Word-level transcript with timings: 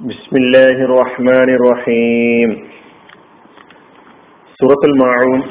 بسم 0.00 0.36
الله 0.36 0.84
الرحمن 0.84 1.48
الرحيم 1.50 2.68
سورة 4.60 4.82
الماعون 4.84 5.42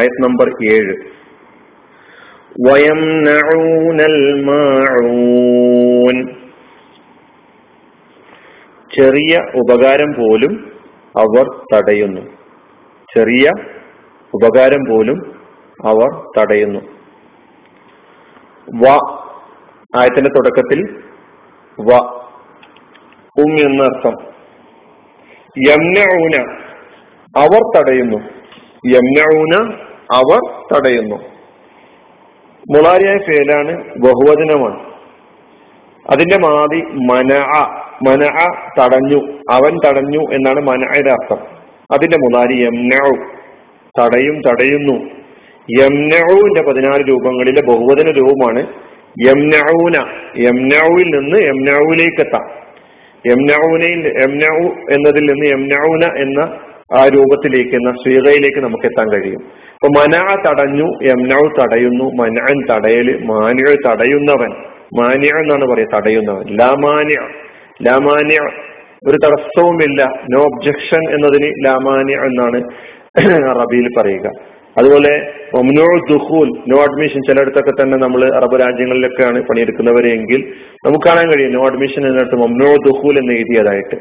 آية 0.00 0.14
نمبر 0.24 0.48
7 0.60 0.96
ويمنعون 2.66 4.00
الماعون 4.12 6.16
ചെറിയ 8.90 9.32
ഉപകാരം 9.60 10.12
പോലും 10.12 10.52
അവർ 11.14 11.46
തടയുന്നു 11.72 12.22
ചെറിയ 13.08 13.46
ഉപകാരം 14.32 14.82
പോലും 14.90 15.18
അവർ 15.92 16.10
തടയുന്നു 16.36 16.80
വ 18.82 18.84
ആയത്തിന്റെ 19.96 20.30
തുടക്കത്തിൽ 20.36 20.80
വ 21.78 22.17
ഉം 23.39 23.67
എന്നർത്ഥം 23.67 24.29
യംനഊന 25.69 26.55
അവർ 27.37 27.59
തടയുന്നു. 27.77 28.17
യംനഊന 28.87 29.73
അവർ 30.13 30.39
തടയുന്നു. 30.73 31.15
മുളാരിയായ 32.69 33.17
ഫേലാണ് 33.17 33.83
ബഹുവചനമാണ്. 33.97 34.89
അതിന്റെ 36.09 36.37
മാതി 36.37 36.81
മന 36.81 37.45
മന 38.09 38.25
തടഞ്ഞു 38.79 39.17
അവൻ 39.51 39.77
തടഞ്ഞു 39.85 40.19
എന്നാണ് 40.19 40.59
മനയുടെ 40.59 41.11
അർത്ഥം. 41.11 41.47
അതിന്റെ 41.91 42.17
മുളാരി 42.17 42.53
യംന 42.63 42.91
തടയും 43.99 44.41
തടയുന്നു. 44.41 45.19
യംനൌവിന്റെ 45.81 46.63
പതിനാല് 46.63 47.09
രൂപങ്ങളിലെ 47.09 47.61
ബഹുവചന 47.61 48.11
രൂപമാണ് 48.11 48.67
യംനൌന 49.27 49.95
യംനൌവിൽ 50.37 51.17
നിന്ന് 51.17 51.39
യംനൌവിലേക്ക് 51.39 52.21
എത്താം 52.21 52.68
യംനഊനയിൽ 53.27 54.07
എംനൌ 54.07 54.69
എന്നതിൽ 54.89 55.31
നിന്ന് 55.31 55.45
എംനൌന 55.45 56.17
എന്ന 56.17 56.39
ആ 56.93 57.07
രൂപത്തിലേക്ക് 57.07 57.75
എന്ന 57.75 57.91
സ്വീകയിലേക്ക് 57.91 58.59
നമുക്ക് 58.59 58.85
എത്താൻ 58.85 59.11
കഴിയും. 59.11 59.41
അപ്പൊ 59.73 59.87
മന 59.87 60.35
തടഞ്ഞു 60.49 60.85
എംനൗ 61.03 61.47
തടയുന്നു 61.61 62.05
മനൻ 62.05 62.75
തടയൽ 62.75 63.23
മാനിയ 63.23 63.91
തടയുന്നവൻ. 63.91 64.49
മാനിയ 64.99 65.29
എന്നാണ് 65.29 65.65
പറയുക 65.65 65.87
തടയുന്നവൻ. 65.95 66.45
ലാമാനിയ 66.47 67.15
ലാമാനിയ 67.81 68.39
ഒരു 69.07 69.17
തടസ്സവുമില്ല. 69.25 70.11
നോ 70.31 70.41
ഒബ്ജക്ഷൻ 70.41 71.13
എന്നതിന് 71.13 71.65
ലാമാനിയ 71.65 72.15
എന്നാണ് 72.15 72.63
അറബിയിൽ 73.49 73.89
പറയുക. 73.97 74.31
അതുപോലെ 74.77 75.13
ദുഹൂൽ 76.09 76.49
നോ 76.67 76.77
അഡ്മിഷൻ 76.81 77.19
ചിലയിടത്തൊക്കെ 77.27 77.71
തന്നെ 77.81 77.97
നമ്മൾ 77.97 78.21
അറബ് 78.35 78.59
രാജ്യങ്ങളിലൊക്കെയാണ് 78.59 79.41
പണിയെടുക്കുന്നവരെങ്കിൽ 79.41 80.41
നമുക്ക് 80.85 81.05
കാണാൻ 81.07 81.27
കഴിയും 81.31 81.53
നോ 81.53 81.65
അഡ്മിഷൻ 81.65 82.07
എന്നിട്ട് 82.07 82.35
മമ്നോ 82.35 82.75
ദുഹൂൽ 82.87 83.17
എന്ന് 83.17 83.33
എഴുതിയതായിട്ട്. 83.33 83.97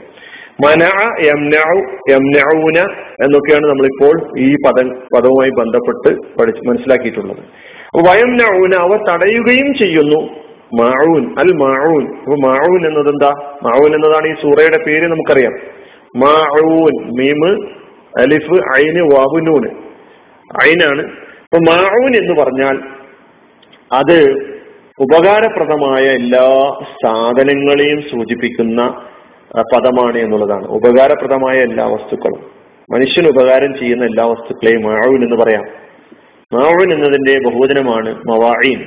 മന 0.65 0.83
യംനഊന 2.11 2.79
എന്നൊക്കെയാണ് 3.25 3.67
നമ്മളിപ്പോൾ 3.67 4.15
ഈ 4.39 4.55
പദ 4.67 4.79
പദവുമായി 5.15 5.51
ബന്ധപ്പെട്ട് 5.51 6.11
പഠിച്ച് 6.39 6.69
മനസ്സിലാക്കിയിട്ടുള്ളത്. 6.69 7.43
അപ്പൊ 7.87 8.01
വയംനഊന 8.11 8.75
അവ 8.75 8.97
തടയുകയും 9.11 9.75
ചെയ്യുന്നു. 9.75 10.21
മാഊൻ 10.81 11.23
അൽ 11.39 11.53
മാഊൻ 11.65 12.05
അപ്പൊ 12.19 12.37
മാഊൻ 12.47 12.81
എന്നത് 12.87 13.09
എന്താ 13.09 13.31
മാഊൻ 13.63 13.91
എന്നതാണ് 13.95 14.27
ഈ 14.27 14.35
സൂറയുടെ 14.43 14.79
പേര് 14.87 15.07
നമുക്കറിയാം. 15.09 15.55
മാഊൻ 16.17 16.95
മീമ് 17.19 17.53
അലിഫ് 18.23 18.59
ഐന് 18.81 19.03
വാഹുനൂന് 19.15 19.88
അയിനാണ്. 20.53 21.03
ഇപ്പൊ 21.03 21.59
മാഊൻ 21.59 22.17
എന്ന് 22.17 22.43
പറഞ്ഞാൽ 22.43 22.79
അത് 23.93 24.49
ഉപകാരപ്രദമായ 25.01 26.03
എല്ലാ 26.03 26.75
സാധനങ്ങളെയും 27.05 28.03
സൂചിപ്പിക്കുന്ന 28.03 29.05
പദമാണ് 29.75 30.19
എന്നുള്ളതാണ്. 30.19 30.67
ഉപകാരപ്രദമായ 30.67 31.57
എല്ലാ 31.57 31.87
വസ്തുക്കളും. 31.87 32.59
മനുഷ്യന് 32.93 33.29
ഉപകാരം 33.29 33.79
ചെയ്യുന്ന 33.79 34.05
എല്ലാ 34.05 34.25
വസ്തുക്കളെയും 34.25 34.83
മാവൂൻ 34.83 35.25
എന്ന് 35.25 35.45
പറയാം. 35.45 35.65
മാവൂൻ 36.53 36.93
എന്നതിന്റെ 36.93 37.49
ബഹുവചനമാണ് 37.49 38.15
മവാഴീൻ 38.15 38.83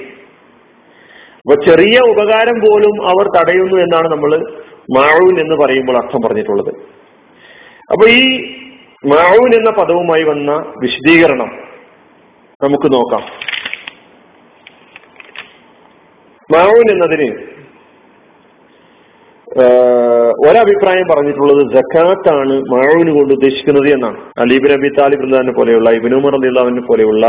അപ്പൊ 1.37 1.65
ചെറിയ 1.65 2.11
ഉപകാരം 2.11 2.59
പോലും 2.59 3.07
അവർ 3.07 3.27
തടയുന്നു 3.39 3.81
എന്നാണ് 3.81 4.11
നമ്മൾ 4.11 4.39
മാവൂൻ 4.97 5.39
എന്ന് 5.39 5.55
പറയുമ്പോൾ 5.55 5.97
അർത്ഥം 5.97 6.19
പറഞ്ഞിട്ടുള്ളത്. 6.25 6.75
അപ്പൊ 7.91 8.09
ഈ 8.09 8.53
മാവൂൻ 9.05 9.55
എന്ന 9.55 9.71
പദവുമായി 9.71 10.23
വന്ന 10.23 10.51
വിശദീകരണം 10.81 11.60
നമുക്ക് 12.63 12.87
നോക്കാം. 12.93 13.23
മാവൂൻ 16.49 16.87
എന്നതിന് 16.93 17.27
ഒരഭിപ്രായം 20.47 21.07
പറഞ്ഞിട്ടുള്ളത് 21.11 21.61
ജക്കാത്താണ് 21.75 22.55
മാവൂന് 22.73 23.11
കൊണ്ട് 23.15 23.31
ഉദ്ദേശിക്കുന്നത് 23.37 23.87
എന്നാണ്. 23.95 24.19
അലീബിൻ 24.43 24.73
അബി 24.75 24.89
താലിബ് 24.99 25.23
റഹ്ലാനെ 25.25 25.53
പോലെയുള്ള 25.59 25.89
ഇബിനുമർ 25.99 26.35
അലിള്ളാവിനെ 26.39 26.83
പോലെയുള്ള 26.89 27.25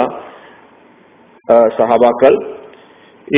സഹാബാക്കൾ 1.79 2.35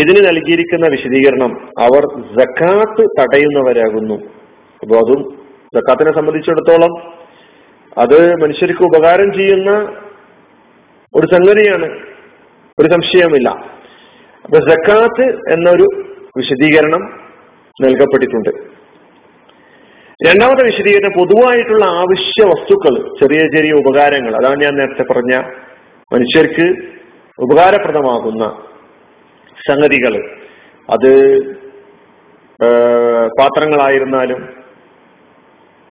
ഇതിന് 0.01 0.21
നൽകിയിരിക്കുന്ന 0.29 0.87
വിശദീകരണം 0.95 1.53
അവർ 1.87 2.05
ജക്കാത്ത് 2.39 3.05
തടയുന്നവരാകുന്നു. 3.19 4.17
അപ്പൊ 4.83 4.95
അതും 5.03 5.21
ജക്കാത്തിനെ 5.77 6.13
സംബന്ധിച്ചിടത്തോളം 6.19 6.95
അത് 8.03 8.19
മനുഷ്യർക്ക് 8.43 8.85
ഉപകാരം 8.91 9.29
ചെയ്യുന്ന 9.39 9.71
ഒരു 11.15 11.27
സംഗതിയാണ്. 11.27 12.01
ഒരു 12.79 12.89
സംശയവുമില്ല. 12.91 13.49
അപ്പൊ 14.45 14.71
സക്കാത്ത് 14.71 15.53
എന്നൊരു 15.53 15.87
വിശദീകരണം 16.37 17.21
നൽകപ്പെട്ടിട്ടുണ്ട്. 17.83 18.51
രണ്ടാമത്തെ 20.27 20.65
വിശദീകരണം 20.65 21.11
പൊതുവായിട്ടുള്ള 21.17 21.85
ആവശ്യ 21.85 22.45
വസ്തുക്കൾ 22.45 23.19
ചെറിയ 23.21 23.41
ചെറിയ 23.57 23.73
ഉപകാരങ്ങൾ. 23.73 24.37
അതാണ് 24.37 24.63
ഞാൻ 24.63 24.75
നേരത്തെ 24.75 25.13
പറഞ്ഞ 25.13 25.37
മനുഷ്യർക്ക് 26.13 26.91
ഉപകാരപ്രദമാകുന്ന 27.39 28.63
സംഗതികൾ. 29.69 30.39
അത് 30.91 31.39
പാത്രങ്ങളായിരുന്നാലും 33.41 34.64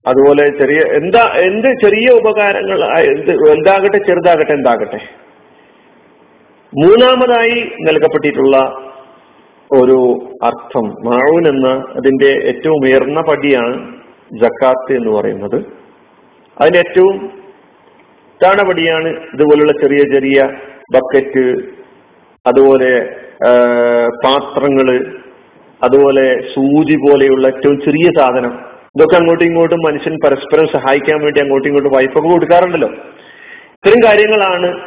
അതുപോലെ 0.10 0.44
ചെറിയ 0.60 0.82
എന്താ 1.00 1.24
എന്ത് 1.48 1.68
ചെറിയ 1.82 2.08
ഉപകാരങ്ങൾ 2.20 2.80
എന്ത് 3.14 3.32
എന്താകട്ടെ 3.56 4.00
ചെറുതാകട്ടെ 4.08 4.54
എന്താകട്ടെ. 4.60 5.00
മൂന്നാമതായി 6.74 7.58
നൽകപ്പെട്ടിട്ടുള്ള 7.88 8.58
ഒരു 9.70 10.00
അർത്ഥം 10.48 10.86
മാവൂൻ 11.08 11.44
എന്ന 11.52 11.68
അതിന്റെ 12.00 12.32
ഏറ്റവും 12.52 12.80
ഉയർന്ന 12.88 13.20
പടിയാണ് 13.30 13.76
ജക്കാത്ത് 14.42 14.92
എന്ന് 15.00 15.12
പറയുന്നത്. 15.18 15.60
അതിന്റെ 16.58 16.80
ഏറ്റവും 16.86 17.18
താണപടിയാണ് 18.42 19.10
ഇതുപോലുള്ള 19.34 19.74
ചെറിയ 19.84 20.02
ചെറിയ 20.14 20.38
ബക്കറ്റ് 20.96 21.46
അതുപോലെ 22.46 22.92
പാത്രങ്ങൾ 24.26 24.88
അതുപോലെ 25.82 26.26
സൂചി 26.54 26.96
പോലെയുള്ള 27.06 27.46
ഏറ്റവും 27.54 27.78
ചെറിയ 27.86 28.08
സാധനം. 28.20 28.54
ഇതൊക്കെ 28.98 29.16
അങ്ങോട്ടും 29.16 29.46
ഇങ്ങോട്ടും 29.46 29.80
മനുഷ്യൻ 29.80 30.18
പരസ്പരം 30.26 30.68
സഹായിക്കാൻ 30.68 31.24
വേണ്ടി 31.24 31.42
അങ്ങോട്ടും 31.42 31.70
ഇങ്ങോട്ടും 31.70 31.92
വായ്പൊക്കെ 31.92 32.30
കൊടുക്കാറുണ്ടല്ലോ. 32.30 32.88
ഇത്തരം 32.88 34.02
കാര്യങ്ങളാണ് 34.06 34.80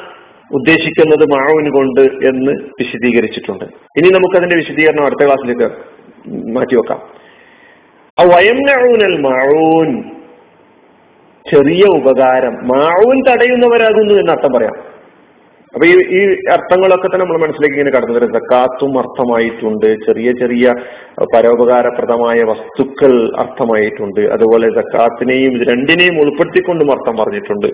ഉദ്ദേശിക്കുന്നത് 0.53 1.25
മാവിന് 1.31 1.71
കൊണ്ട് 1.71 2.01
എന്ന് 2.01 2.53
വിശദീകരിച്ചിട്ടുണ്ട്. 2.53 3.65
ഇനി 3.65 4.11
നമുക്ക് 4.19 4.37
അതിന്റെ 4.37 4.57
വിശദീകരണം 4.57 5.07
അടുത്ത 5.07 5.25
ക്ലാസ്സിലേക്ക് 5.25 5.77
മാറ്റിവെക്കാം 6.55 7.01
ആ 8.21 8.23
വയംനഊനൽ 8.23 9.21
മാവൂൻ 9.21 10.03
ചെറിയ 11.55 11.83
ഉപകാരം. 11.97 12.53
മാവൂൻ 12.53 13.23
തടയുന്നവരാകുന്നു 13.29 14.15
എന്ന് 14.15 14.33
അർത്ഥം 14.33 14.53
പറയാം. 14.53 14.94
അപ്പൊ 15.75 15.87
ഈ 15.87 15.93
ഈ 16.19 16.21
അർത്ഥങ്ങളൊക്കെ 16.53 17.09
തന്നെ 17.09 17.25
നമ്മൾ 17.25 17.39
മനസ്സിലേക്ക് 17.47 17.77
ഇങ്ങനെ 17.77 17.97
കടന്നു 17.97 18.15
വരും 18.15 18.33
സക്കാത്തും 18.33 18.99
അർത്ഥമായിട്ടുണ്ട്. 18.99 19.87
ചെറിയ 20.07 20.33
ചെറിയ 20.33 20.75
പരോപകാരപ്രദമായ 21.35 22.43
വസ്തുക്കൾ 22.43 23.15
അർത്ഥമായിട്ടുണ്ട്. 23.39 24.21
അതുപോലെ 24.21 24.69
സക്കാത്തിനെയും 24.81 25.53
ഇത് 25.57 25.69
രണ്ടിനെയും 25.69 26.21
ഉൾപ്പെടുത്തിക്കൊണ്ടും 26.21 26.93
അർത്ഥം 26.93 27.17
പറഞ്ഞിട്ടുണ്ട്. 27.17 27.67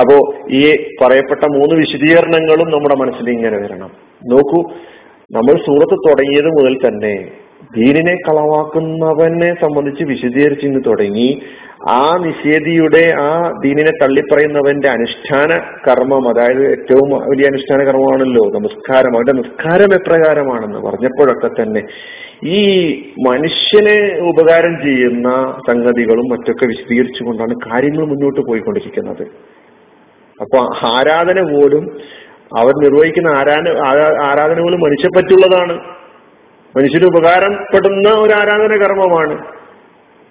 അപ്പോ 0.00 0.34
ഈ 0.50 0.62
പറയപ്പെട്ട 1.02 1.44
മൂന്ന് 1.58 1.76
വിശദീകരണങ്ങളും 1.76 2.70
നമ്മുടെ 2.70 2.94
മനസ്സിൽ 2.94 3.30
ഇങ്ങനെ 3.30 3.58
വരണം. 3.58 3.92
നോക്കൂ 4.32 4.60
നമ്മൾ 5.32 5.56
സൂറത്ത് 5.56 5.96
തുടങ്ങിയത് 6.08 6.50
മുതൽ 6.58 6.74
തന്നെ 6.86 7.14
ദീനിനെ 7.76 8.14
കളവാക്കുന്നവനെ 8.14 9.54
സംബന്ധിച്ച് 9.54 10.04
വിശദീകരിച്ച് 10.04 10.84
തുടങ്ങി. 10.86 11.42
ആ 11.88 12.16
നിഷേധിയുടെ 12.16 13.14
ആ 13.20 13.52
ദീനിനെ 13.64 13.90
തള്ളിപ്പറയുന്നവന്റെ 14.02 14.88
അനുഷ്ഠാന 14.88 15.58
കർമ്മം 15.88 16.28
അതായത് 16.28 16.70
ഏറ്റവും 16.70 17.10
വലിയ 17.30 17.46
അനുഷ്ഠാന 17.46 17.84
കർമ്മമാണല്ലോ 17.84 18.50
നമസ്കാരം. 18.50 19.14
അവന്റെ 19.14 19.32
നിസ്കാരം 19.32 19.94
എപ്രകാരമാണെന്ന് 19.94 20.78
പറഞ്ഞപ്പോഴൊക്കെ 20.78 21.62
തന്നെ 21.62 21.82
ഈ 22.44 22.60
മനുഷ്യനെ 23.28 24.18
ഉപകാരം 24.20 24.82
ചെയ്യുന്ന 24.84 25.58
സംഗതികളും 25.68 26.28
മറ്റൊക്കെ 26.28 26.66
വിശദീകരിച്ചുകൊണ്ടാണ് 26.66 27.54
കാര്യങ്ങൾ 27.72 28.04
മുന്നോട്ട് 28.04 28.40
പോയിക്കൊണ്ടിരിക്കുന്നത്. 28.40 29.22
അപ്പൊ 30.40 30.58
ആരാധന 30.88 31.40
പോലും 31.40 31.98
അവർ 32.58 32.72
നിർവഹിക്കുന്ന 32.82 33.28
ആരാധന 33.28 33.68
ആരാധന 34.22 34.60
പോലും 34.60 34.80
മനുഷ്യപ്പറ്റുള്ളതാണ്. 34.80 35.80
മനുഷ്യന് 36.76 37.04
ഉപകാരപ്പെടുന്ന 37.04 38.10
ഒരു 38.10 38.32
ആരാധന 38.32 38.76
കർമ്മമാണ്. 38.76 39.61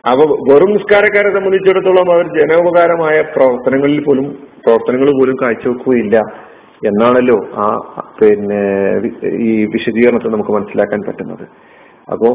അപ്പൊ 0.10 0.24
വെറും 0.50 0.72
നിസ്കാരക്കാരെ 0.74 1.34
സംബന്ധിച്ചിടത്തോളം 1.34 2.08
അവർ 2.14 2.26
ജനോപകാരമായ 2.40 3.22
പ്രവർത്തനങ്ങളിൽ 3.22 4.04
പോലും 4.04 4.28
പ്രവർത്തനങ്ങൾ 4.66 5.10
പോലും 5.12 5.36
കാഴ്ചവെക്കുകയില്ല 5.42 6.18
എന്നാണല്ലോ 6.88 7.38
ആ 7.56 7.66
പിന്നെ 8.20 8.62
ഈ 9.40 9.66
വിശദീകരണത്തെ 9.66 10.30
നമുക്ക് 10.30 10.52
മനസ്സിലാക്കാൻ 10.52 11.02
പറ്റുന്നത്. 11.08 11.46
അപ്പോ 12.12 12.30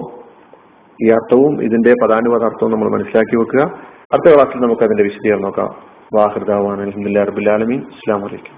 ഈ 1.04 1.08
അർത്ഥവും 1.10 1.62
ഇതിന്റെ 1.62 1.94
പദാനുപദാർത്ഥവും 2.02 2.72
നമ്മൾ 2.72 2.88
മനസ്സിലാക്കി 2.88 3.36
വെക്കുക. 3.36 3.62
അടുത്ത 4.12 4.34
ക്ലാസ്സിൽ 4.34 4.60
നമുക്ക് 4.60 4.82
അതിന്റെ 4.82 5.02
വിശദീകരണം 5.02 5.42
നോക്കാം. 5.42 5.70
വാഹൃദാവാൻ 6.14 6.82
അലഹമില്ല 6.82 7.24
റബുലാലമീൻ 7.24 7.80
അസ്സാം 7.94 8.20
വലൈക്കും 8.20 8.54